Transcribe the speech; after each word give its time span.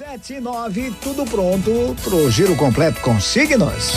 Sete 0.00 0.32
e 0.36 0.40
nove, 0.40 0.94
tudo 1.02 1.26
pronto 1.26 1.94
pro 2.02 2.30
giro 2.30 2.56
completo 2.56 3.02
com 3.02 3.20
signos. 3.20 3.92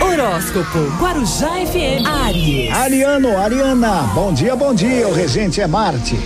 Horóscopo 0.00 0.80
Guarujá 0.98 1.50
FM 1.64 2.04
Aries. 2.04 2.72
Ariano, 2.72 3.36
Ariana, 3.38 4.10
bom 4.12 4.34
dia, 4.34 4.56
bom 4.56 4.74
dia. 4.74 5.06
O 5.06 5.12
regente 5.12 5.60
é 5.60 5.68
Marte. 5.68 6.16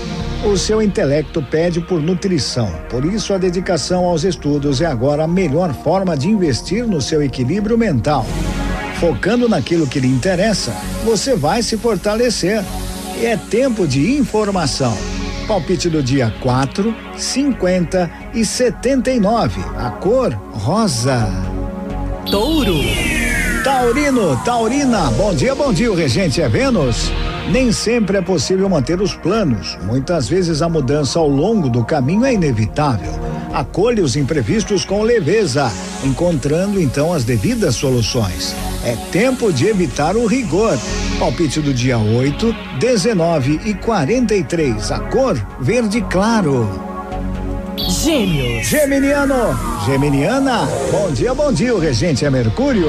O 0.43 0.56
seu 0.56 0.80
intelecto 0.80 1.43
pede 1.43 1.82
por 1.82 2.01
nutrição, 2.01 2.72
por 2.88 3.04
isso 3.04 3.35
a 3.35 3.37
dedicação 3.37 4.06
aos 4.06 4.24
estudos 4.24 4.80
é 4.80 4.87
agora 4.87 5.25
a 5.25 5.29
melhor 5.29 5.75
forma 5.75 6.16
de 6.16 6.30
investir 6.30 6.86
no 6.86 7.02
seu 7.02 7.23
equilíbrio 7.23 7.77
mental. 7.77 8.25
Focando 8.98 9.50
naquilo 9.50 9.86
que 9.86 10.00
lhe 10.00 10.09
interessa, 10.09 10.73
você 11.05 11.36
vai 11.36 11.62
se 11.62 11.77
fortalecer. 11.77 12.64
E 13.20 13.27
é 13.27 13.36
tempo 13.36 13.86
de 13.86 14.16
informação. 14.16 14.96
Palpite 15.49 15.89
do 15.89 16.03
dia 16.03 16.30
4, 16.43 16.95
50 17.17 18.11
e 18.35 18.45
79. 18.45 19.63
A 19.79 19.89
cor 19.93 20.31
rosa. 20.53 21.27
Touro. 22.31 22.77
Taurino, 23.64 24.36
Taurina, 24.45 25.11
bom 25.13 25.35
dia, 25.35 25.55
bom 25.55 25.72
dia. 25.72 25.91
O 25.91 25.95
regente 25.95 26.43
é 26.43 26.49
Vênus. 26.50 27.11
Nem 27.50 27.72
sempre 27.72 28.19
é 28.19 28.21
possível 28.21 28.69
manter 28.69 29.00
os 29.00 29.14
planos. 29.14 29.79
Muitas 29.85 30.29
vezes 30.29 30.61
a 30.61 30.69
mudança 30.69 31.19
ao 31.19 31.27
longo 31.27 31.71
do 31.71 31.83
caminho 31.83 32.27
é 32.27 32.34
inevitável. 32.34 33.12
Acolha 33.52 34.02
os 34.02 34.16
imprevistos 34.16 34.84
com 34.84 35.02
leveza, 35.02 35.72
encontrando 36.05 36.80
então 36.80 37.12
as 37.12 37.25
devidas 37.25 37.74
soluções. 37.74 38.55
É 38.84 38.94
tempo 39.11 39.52
de 39.52 39.66
evitar 39.66 40.16
o 40.16 40.27
rigor. 40.27 40.78
Palpite 41.19 41.61
do 41.61 41.74
dia 41.74 41.98
8, 41.98 42.55
19 42.78 43.61
e 43.64 43.74
43. 43.74 44.92
A 44.92 45.00
cor 45.00 45.34
verde 45.61 46.00
claro. 46.11 46.88
Gêmeos. 47.88 48.66
Geminiano, 48.66 49.58
Geminiana, 49.86 50.69
bom 50.91 51.10
dia, 51.10 51.33
bom 51.33 51.52
dia. 51.52 51.74
O 51.74 51.78
regente 51.78 52.24
é 52.24 52.30
Mercúrio. 52.30 52.88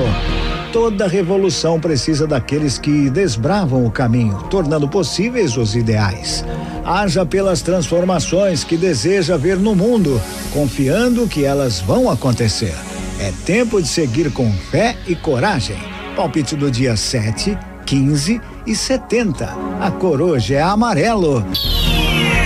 Toda 0.72 1.08
revolução 1.08 1.80
precisa 1.80 2.28
daqueles 2.28 2.78
que 2.78 3.10
desbravam 3.10 3.86
o 3.86 3.92
caminho, 3.92 4.38
tornando 4.52 4.88
possíveis 4.88 5.58
os 5.58 5.76
ideais. 5.76 6.46
Haja 6.86 7.26
pelas 7.26 7.64
transformações 7.64 8.64
que 8.64 8.78
deseja 8.78 9.36
ver 9.36 9.58
no 9.58 9.76
mundo, 9.76 10.22
confiando 10.54 11.28
que 11.28 11.44
elas 11.44 11.80
vão 11.80 12.10
acontecer. 12.10 12.76
É 13.20 13.34
tempo 13.46 13.82
de 13.82 13.88
seguir 13.88 14.32
com 14.32 14.52
fé 14.52 14.96
e 15.08 15.16
coragem. 15.16 15.78
Palpite 16.16 16.56
do 16.56 16.70
dia 16.70 16.96
7, 16.96 17.58
15 17.86 18.40
e 18.68 18.76
70. 18.76 19.58
A 19.82 19.90
cor 19.90 20.22
hoje 20.22 20.54
é 20.54 20.62
amarelo. 20.62 21.44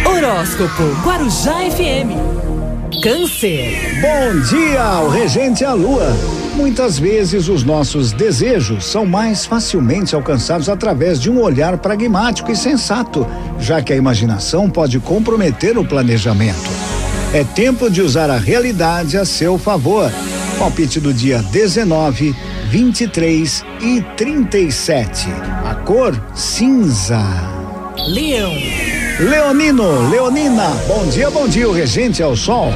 Horóscopo 0.06 0.84
Guarujá 1.04 1.56
FM. 1.70 2.16
Câncer. 3.04 4.00
Bom 4.02 4.40
dia, 4.50 5.02
o 5.02 5.10
regente 5.10 5.66
a 5.66 5.74
lua. 5.74 6.43
Muitas 6.56 7.00
vezes 7.00 7.48
os 7.48 7.64
nossos 7.64 8.12
desejos 8.12 8.86
são 8.86 9.06
mais 9.06 9.44
facilmente 9.44 10.14
alcançados 10.14 10.70
através 10.70 11.20
de 11.20 11.30
um 11.30 11.42
olhar 11.42 11.78
pragmático 11.80 12.52
e 12.52 12.56
sensato, 12.56 13.26
já 13.60 13.82
que 13.82 13.92
a 13.92 13.96
imaginação 13.96 14.70
pode 14.70 15.00
comprometer 15.00 15.78
o 15.78 15.86
planejamento. 15.86 16.70
É 17.34 17.44
tempo 17.44 17.90
de 17.90 18.02
usar 18.02 18.30
a 18.30 18.38
realidade 18.38 19.18
a 19.18 19.26
seu 19.26 19.58
favor. 19.58 20.12
Palpite 20.60 21.00
do 21.00 21.12
dia 21.12 21.42
19, 21.52 22.36
23 22.70 23.66
e 23.82 24.02
37. 24.16 25.28
A 25.66 25.74
cor 25.74 26.16
cinza. 26.36 27.20
Leão. 28.08 28.54
Leonino, 29.20 30.10
Leonina, 30.10 30.70
bom 30.88 31.06
dia, 31.08 31.32
bom 31.32 31.48
dia. 31.48 31.68
O 31.68 31.74
regente 31.74 32.22
é 32.22 32.28
o 32.28 32.36
sol. 32.36 32.72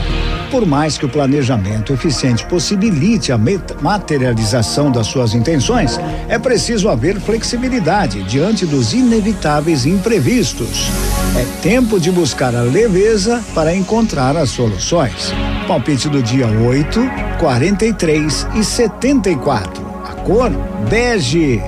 Por 0.49 0.65
mais 0.65 0.97
que 0.97 1.05
o 1.05 1.09
planejamento 1.09 1.91
eficiente 1.91 2.45
possibilite 2.45 3.31
a 3.31 3.37
materialização 3.81 4.89
das 4.89 5.07
suas 5.07 5.33
intenções, 5.33 5.99
é 6.29 6.39
preciso 6.39 6.89
haver 6.89 7.19
flexibilidade 7.19 8.23
diante 8.23 8.65
dos 8.65 8.93
inevitáveis 8.93 9.85
imprevistos. 9.85 10.89
É 11.35 11.45
tempo 11.61 11.99
de 11.99 12.11
buscar 12.11 12.55
a 12.55 12.61
leveza 12.61 13.43
para 13.53 13.75
encontrar 13.75 14.37
as 14.37 14.49
soluções. 14.49 15.33
Palpite 15.67 16.07
do 16.07 16.23
dia 16.23 16.47
8, 16.47 16.99
43 17.39 18.47
e 18.55 18.63
74. 18.63 19.85
A 20.05 20.13
cor 20.13 20.49
bege. 20.89 21.61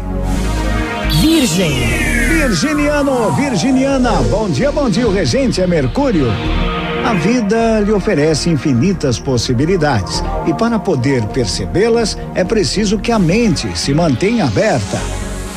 Virgem. 1.21 2.09
Virginiano, 2.29 3.31
Virginiana, 3.33 4.11
bom 4.31 4.49
dia, 4.49 4.71
bom 4.71 4.89
dia. 4.89 5.07
O 5.07 5.11
regente 5.11 5.61
é 5.61 5.67
Mercúrio. 5.67 6.27
A 7.09 7.13
vida 7.15 7.79
lhe 7.79 7.91
oferece 7.91 8.51
infinitas 8.51 9.17
possibilidades 9.17 10.23
e 10.45 10.53
para 10.53 10.77
poder 10.77 11.25
percebê-las 11.29 12.15
é 12.35 12.43
preciso 12.43 12.99
que 12.99 13.11
a 13.11 13.17
mente 13.17 13.67
se 13.75 13.95
mantenha 13.95 14.45
aberta. 14.45 14.99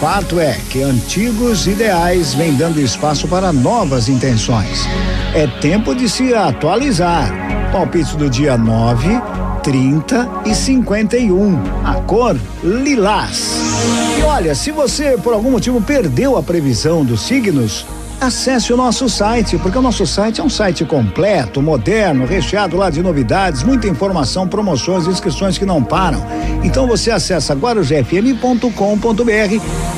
Fato 0.01 0.41
é 0.41 0.59
que 0.71 0.83
antigos 0.83 1.67
ideais 1.67 2.33
vêm 2.33 2.55
dando 2.55 2.81
espaço 2.81 3.29
para 3.29 3.53
novas 3.53 4.09
intenções. 4.09 4.89
É 5.35 5.47
tempo 5.47 5.95
de 5.95 6.09
se 6.09 6.33
atualizar. 6.33 7.31
Palpite 7.71 8.17
do 8.17 8.31
dia 8.31 8.57
9, 8.57 9.21
30 9.63 10.31
e 10.47 10.55
51. 10.55 11.61
A 11.85 11.97
cor 11.97 12.35
lilás. 12.65 13.61
E 14.19 14.23
olha, 14.23 14.55
se 14.55 14.71
você 14.71 15.19
por 15.19 15.35
algum 15.35 15.51
motivo 15.51 15.83
perdeu 15.83 16.39
a 16.39 16.43
previsão 16.43 17.05
dos 17.05 17.21
signos, 17.21 17.85
acesse 18.23 18.73
o 18.73 18.77
nosso 18.77 19.09
site, 19.09 19.59
porque 19.59 19.77
o 19.77 19.83
nosso 19.83 20.07
site 20.07 20.41
é 20.41 20.45
um 20.45 20.49
site 20.49 20.85
completo, 20.85 21.61
moderno, 21.61 22.25
recheado 22.25 22.77
lá 22.77 22.89
de 22.89 23.03
novidades, 23.03 23.63
muita 23.63 23.89
informação, 23.89 24.47
promoções, 24.47 25.07
inscrições 25.07 25.59
que 25.59 25.67
não 25.67 25.83
param. 25.83 26.25
Então 26.63 26.87
você 26.87 27.11
acessa 27.11 27.55
guarujfm.com.br, 27.55 28.65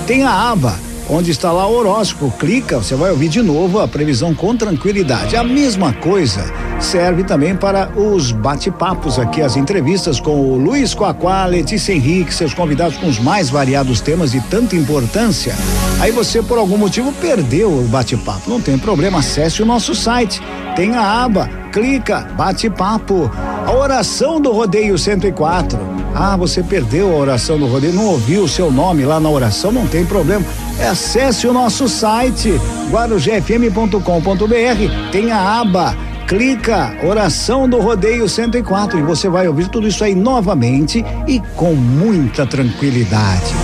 tem 0.06 0.24
a 0.24 0.50
aba 0.50 0.93
onde 1.08 1.30
está 1.30 1.52
lá 1.52 1.66
o 1.66 1.74
horóscopo, 1.74 2.30
clica, 2.38 2.78
você 2.78 2.94
vai 2.94 3.10
ouvir 3.10 3.28
de 3.28 3.42
novo 3.42 3.80
a 3.80 3.88
previsão 3.88 4.34
com 4.34 4.56
tranquilidade. 4.56 5.36
A 5.36 5.44
mesma 5.44 5.92
coisa 5.92 6.44
serve 6.80 7.24
também 7.24 7.54
para 7.56 7.90
os 7.96 8.32
bate-papos 8.32 9.18
aqui, 9.18 9.42
as 9.42 9.56
entrevistas 9.56 10.20
com 10.20 10.32
o 10.32 10.56
Luiz 10.56 10.94
Coaquá, 10.94 11.46
Letícia 11.46 11.92
Henrique, 11.92 12.34
seus 12.34 12.54
convidados 12.54 12.96
com 12.96 13.06
os 13.06 13.18
mais 13.18 13.50
variados 13.50 14.00
temas 14.00 14.32
de 14.32 14.40
tanta 14.42 14.76
importância. 14.76 15.54
Aí 16.00 16.10
você, 16.10 16.42
por 16.42 16.58
algum 16.58 16.76
motivo, 16.76 17.12
perdeu 17.12 17.70
o 17.70 17.82
bate-papo. 17.84 18.50
Não 18.50 18.60
tem 18.60 18.78
problema, 18.78 19.18
acesse 19.18 19.62
o 19.62 19.66
nosso 19.66 19.94
site. 19.94 20.40
Tem 20.76 20.94
a 20.94 21.24
aba, 21.24 21.48
clica, 21.72 22.20
bate-papo. 22.36 23.30
A 23.66 23.72
oração 23.72 24.40
do 24.40 24.52
Rodeio 24.52 24.98
104. 24.98 25.78
Ah, 26.14 26.36
você 26.36 26.62
perdeu 26.62 27.12
a 27.12 27.16
oração 27.16 27.58
do 27.58 27.66
Rodeio, 27.66 27.92
não 27.92 28.06
ouviu 28.06 28.44
o 28.44 28.48
seu 28.48 28.70
nome 28.70 29.04
lá 29.04 29.18
na 29.18 29.28
oração, 29.28 29.72
não 29.72 29.86
tem 29.86 30.04
problema. 30.04 30.44
Acesse 30.80 31.46
o 31.46 31.52
nosso 31.52 31.88
site, 31.88 32.60
guarujfm.com.br, 32.90 35.10
tem 35.10 35.32
a 35.32 35.60
aba 35.60 35.96
clica 36.26 36.96
Oração 37.04 37.68
do 37.68 37.80
Rodeio 37.80 38.28
104 38.28 38.98
e 38.98 39.02
você 39.02 39.28
vai 39.28 39.46
ouvir 39.46 39.68
tudo 39.68 39.86
isso 39.86 40.02
aí 40.02 40.14
novamente 40.14 41.04
e 41.26 41.40
com 41.54 41.74
muita 41.74 42.46
tranquilidade. 42.46 43.54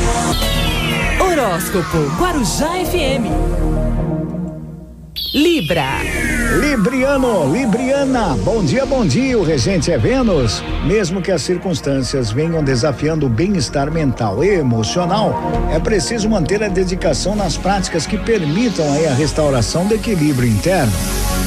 Horóscopo 1.19 1.99
Guarujá 2.19 2.71
FM. 2.85 4.20
Libra. 5.33 6.01
Libriano, 6.59 7.53
Libriana, 7.53 8.37
bom 8.43 8.65
dia, 8.65 8.85
bom 8.85 9.07
dia. 9.07 9.39
O 9.39 9.45
regente 9.45 9.93
é 9.93 9.97
Vênus. 9.97 10.61
Mesmo 10.85 11.23
que 11.23 11.31
as 11.31 11.43
circunstâncias 11.43 12.33
venham 12.33 12.65
desafiando 12.65 13.27
o 13.27 13.29
bem-estar 13.29 13.93
mental 13.93 14.43
e 14.43 14.49
emocional, 14.49 15.41
é 15.71 15.79
preciso 15.79 16.29
manter 16.29 16.65
a 16.65 16.69
dedicação 16.69 17.37
nas 17.37 17.57
práticas 17.57 18.09
que 18.09 18.19
permitam 18.19 18.85
a 19.09 19.15
restauração 19.15 19.87
do 19.87 19.95
equilíbrio 19.95 20.49
interno. 20.49 20.93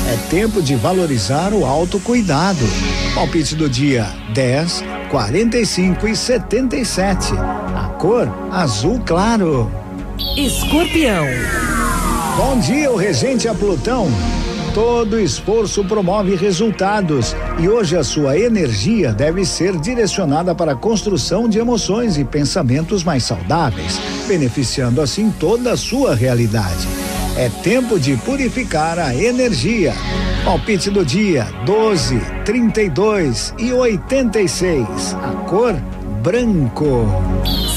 É 0.08 0.30
tempo 0.30 0.62
de 0.62 0.76
valorizar 0.76 1.52
o 1.52 1.66
autocuidado. 1.66 2.66
Palpite 3.14 3.54
do 3.54 3.68
dia 3.68 4.08
10, 4.34 4.82
45 5.12 6.08
e 6.08 6.16
77. 6.16 7.34
A 7.76 7.90
cor 8.00 8.34
azul 8.50 9.02
claro. 9.06 9.70
Escorpião. 10.38 11.26
Bom 12.36 12.58
dia, 12.58 12.92
o 12.92 12.96
regente 12.96 13.48
a 13.48 13.54
Plutão. 13.54 14.08
Todo 14.74 15.20
esforço 15.20 15.86
promove 15.86 16.36
resultados 16.36 17.36
e 17.60 17.70
hoje 17.70 17.96
a 17.96 18.04
sua 18.04 18.36
energia 18.40 19.14
deve 19.14 19.46
ser 19.46 19.78
direcionada 19.80 20.56
para 20.56 20.72
a 20.72 20.76
construção 20.76 21.48
de 21.48 21.60
emoções 21.60 22.18
e 22.18 22.24
pensamentos 22.24 23.04
mais 23.04 23.24
saudáveis, 23.24 24.00
beneficiando 24.28 25.00
assim 25.00 25.30
toda 25.30 25.74
a 25.74 25.78
sua 25.78 26.16
realidade. 26.16 26.88
É 27.38 27.50
tempo 27.62 28.00
de 28.00 28.18
purificar 28.18 28.98
a 28.98 29.14
energia. 29.14 29.94
Palpite 30.44 30.90
do 30.90 31.06
dia: 31.06 31.46
12, 31.68 32.20
32 32.46 33.54
e 33.60 33.72
86. 33.72 35.14
A 35.22 35.32
cor 35.48 35.74
branco. 36.24 37.06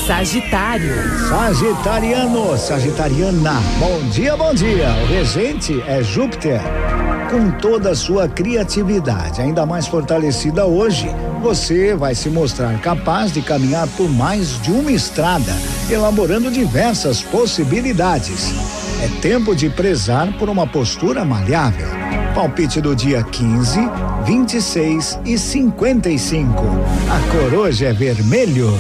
Sagitário. 0.07 0.95
Sagitariano, 1.29 2.57
Sagitariana. 2.57 3.61
Bom 3.81 4.09
dia, 4.09 4.37
bom 4.37 4.55
dia. 4.55 4.87
O 5.03 5.07
regente 5.07 5.83
é 5.85 6.01
Júpiter. 6.01 6.61
com 7.29 7.51
toda 7.51 7.91
a 7.91 7.95
sua 7.97 8.29
criatividade, 8.29 9.41
ainda 9.41 9.67
mais 9.67 9.89
fortalecida 9.89 10.65
hoje, 10.65 11.09
você 11.43 11.97
vai 11.97 12.15
se 12.15 12.31
mostrar 12.31 12.81
capaz 12.81 13.33
de 13.33 13.43
caminhar 13.43 13.89
por 13.97 14.09
mais 14.09 14.63
de 14.63 14.71
uma 14.71 14.93
estrada, 14.93 15.53
elaborando 15.91 16.53
diversas 16.53 17.21
possibilidades. 17.23 18.55
É 19.03 19.09
tempo 19.21 19.57
de 19.57 19.69
prezar 19.69 20.33
por 20.39 20.49
uma 20.49 20.69
postura 20.69 21.25
maleável. 21.25 21.89
Palpite 22.33 22.81
do 22.81 22.95
dia 22.95 23.25
15, 23.25 23.81
26 24.25 25.19
e 25.25 25.37
55. 25.37 26.63
A 27.11 27.33
cor 27.33 27.59
hoje 27.59 27.85
é 27.85 27.93
vermelho. 27.93 28.73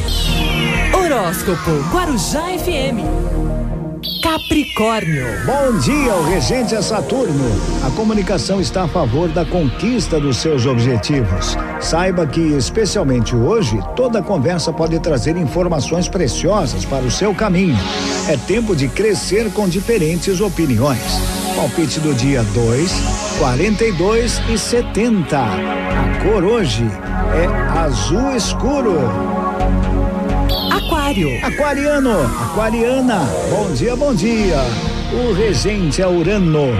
Horóscopo 1.26 1.72
Guarujá 1.92 2.56
FM. 2.56 3.02
Capricórnio. 4.22 5.26
Bom 5.44 5.76
dia, 5.80 6.14
o 6.14 6.22
regente 6.22 6.72
é 6.72 6.80
Saturno. 6.80 7.50
A 7.84 7.90
comunicação 7.90 8.60
está 8.60 8.84
a 8.84 8.88
favor 8.88 9.28
da 9.28 9.44
conquista 9.44 10.20
dos 10.20 10.36
seus 10.36 10.66
objetivos. 10.66 11.56
Saiba 11.80 12.28
que, 12.28 12.40
especialmente 12.40 13.34
hoje, 13.34 13.76
toda 13.96 14.22
conversa 14.22 14.72
pode 14.72 15.00
trazer 15.00 15.36
informações 15.36 16.06
preciosas 16.08 16.84
para 16.84 17.04
o 17.04 17.10
seu 17.10 17.34
caminho. 17.34 17.76
É 18.28 18.36
tempo 18.36 18.76
de 18.76 18.86
crescer 18.86 19.52
com 19.52 19.68
diferentes 19.68 20.40
opiniões. 20.40 21.02
Palpite 21.56 21.98
do 21.98 22.14
dia 22.14 22.44
2, 22.54 22.92
42 23.40 24.42
e 24.48 24.56
70. 24.56 25.38
A 25.40 26.22
cor 26.22 26.44
hoje 26.44 26.84
é 27.34 27.78
azul 27.80 28.36
escuro. 28.36 29.45
Aquário. 31.06 31.38
Aquariano, 31.40 32.20
aquariana, 32.42 33.20
bom 33.48 33.72
dia, 33.72 33.94
bom 33.94 34.12
dia. 34.12 34.56
O 35.12 35.32
regente 35.32 36.02
é 36.02 36.08
Urano. 36.08 36.70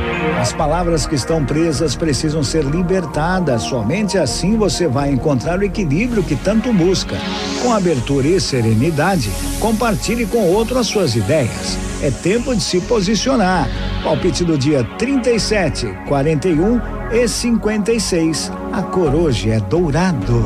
As 0.41 0.53
palavras 0.53 1.07
que 1.07 1.15
estão 1.15 1.45
presas 1.45 1.95
precisam 1.95 2.43
ser 2.43 2.65
libertadas. 2.65 3.63
Somente 3.63 4.19
assim 4.19 4.57
você 4.57 4.89
vai 4.89 5.11
encontrar 5.11 5.61
o 5.61 5.63
equilíbrio 5.63 6.25
que 6.25 6.35
tanto 6.35 6.73
busca. 6.73 7.15
Com 7.63 7.73
abertura 7.73 8.27
e 8.27 8.41
serenidade, 8.41 9.31
compartilhe 9.61 10.27
com 10.27 10.53
outro 10.53 10.77
as 10.77 10.89
suas 10.89 11.15
ideias. 11.15 11.79
É 12.03 12.11
tempo 12.11 12.53
de 12.53 12.63
se 12.63 12.81
posicionar. 12.81 13.69
Palpite 14.03 14.45
do 14.45 14.59
dia 14.59 14.83
37, 14.99 15.87
41 16.09 16.81
e 17.13 17.29
56. 17.29 18.51
A 18.73 18.83
cor 18.83 19.15
hoje 19.15 19.51
é 19.51 19.61
dourado. 19.61 20.43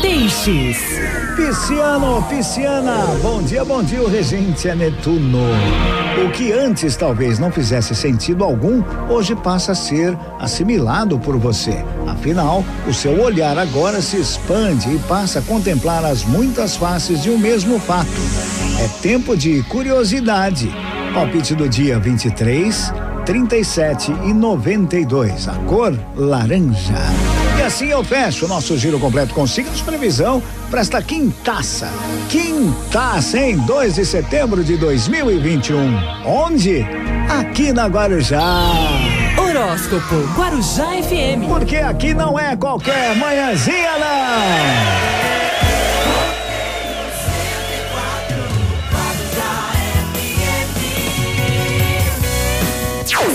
Peixes. 0.00 0.78
Pisciano, 1.40 2.22
pisciana, 2.28 2.96
bom 3.22 3.42
dia, 3.42 3.64
bom 3.64 3.82
dia, 3.82 4.02
o 4.02 4.06
regente 4.06 4.68
é 4.68 4.74
Netuno. 4.74 5.38
O 6.22 6.30
que 6.32 6.52
antes 6.52 6.96
talvez 6.96 7.38
não 7.38 7.50
fizesse 7.50 7.94
sentido 7.94 8.44
algum, 8.44 8.84
hoje 9.08 9.34
passa 9.34 9.72
a 9.72 9.74
ser 9.74 10.14
assimilado 10.38 11.18
por 11.18 11.38
você. 11.38 11.82
Afinal, 12.06 12.62
o 12.86 12.92
seu 12.92 13.22
olhar 13.22 13.56
agora 13.56 14.02
se 14.02 14.18
expande 14.18 14.94
e 14.94 14.98
passa 15.08 15.38
a 15.38 15.42
contemplar 15.42 16.04
as 16.04 16.24
muitas 16.24 16.76
faces 16.76 17.22
de 17.22 17.30
um 17.30 17.38
mesmo 17.38 17.80
fato. 17.80 18.10
É 18.78 18.86
tempo 19.00 19.34
de 19.34 19.62
curiosidade. 19.62 20.70
Palpite 21.14 21.54
do 21.54 21.66
dia 21.70 21.98
23, 21.98 22.92
37 23.30 24.10
e 24.24 24.34
92. 24.34 25.46
A 25.46 25.54
cor 25.68 25.96
laranja. 26.16 26.96
E 27.56 27.62
assim 27.62 27.86
eu 27.86 28.02
fecho 28.02 28.44
o 28.44 28.48
nosso 28.48 28.76
giro 28.76 28.98
completo 28.98 29.32
com 29.32 29.46
signos 29.46 29.76
de 29.76 29.84
previsão 29.84 30.42
para 30.68 30.80
esta 30.80 31.00
quintaça. 31.00 31.88
Quintaça, 32.28 33.38
em 33.38 33.56
2 33.58 33.94
de 33.94 34.04
setembro 34.04 34.64
de 34.64 34.76
2021. 34.76 35.78
Onde? 36.26 36.84
Aqui 37.28 37.72
na 37.72 37.86
Guarujá. 37.86 38.72
Horóscopo 39.38 40.16
Guarujá 40.36 40.88
FM. 41.00 41.46
Porque 41.46 41.76
aqui 41.76 42.12
não 42.12 42.36
é 42.36 42.56
qualquer 42.56 43.14
manhãzinha, 43.14 43.92
não. 43.92 45.29